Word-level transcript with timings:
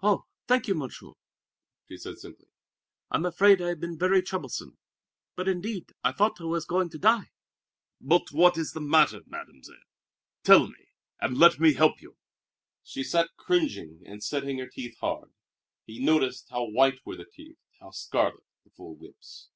"Oh, 0.00 0.26
thank 0.46 0.68
you 0.68 0.76
Monsieur!" 0.76 1.10
she 1.88 1.96
said 1.96 2.16
simply. 2.16 2.46
"I'm 3.10 3.26
afraid 3.26 3.60
I 3.60 3.70
have 3.70 3.80
been 3.80 3.98
very 3.98 4.22
troublesome. 4.22 4.78
But, 5.34 5.48
indeed, 5.48 5.92
I 6.04 6.12
thought 6.12 6.40
I 6.40 6.44
was 6.44 6.66
going 6.66 6.88
to 6.90 6.98
die." 7.00 7.32
"But 8.00 8.30
what 8.30 8.56
is 8.56 8.70
the 8.74 8.80
matter, 8.80 9.22
Mademoiselle? 9.26 9.74
Tell 10.44 10.68
me, 10.68 10.90
and 11.20 11.36
let 11.36 11.58
me 11.58 11.72
help 11.74 12.00
you." 12.00 12.16
She 12.84 13.02
sat 13.02 13.30
cringing 13.36 14.02
and 14.06 14.22
setting 14.22 14.60
her 14.60 14.68
teeth 14.68 14.98
hard. 15.00 15.32
He 15.84 15.98
noticed 15.98 16.48
how 16.52 16.70
white 16.70 17.04
were 17.04 17.16
the 17.16 17.24
teeth, 17.34 17.58
how 17.80 17.90
scarlet 17.90 18.44
the 18.62 18.70
full 18.70 18.96
lips. 19.00 19.48